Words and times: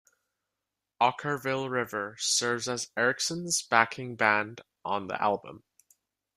Okkervil 0.99 1.69
River 1.69 2.15
serves 2.17 2.67
as 2.67 2.89
Erickson's 2.97 3.61
backing 3.61 4.15
band 4.15 4.61
on 4.83 5.05
the 5.05 5.21
album. 5.21 5.63